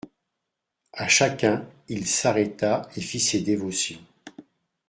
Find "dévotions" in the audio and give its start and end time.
3.41-4.03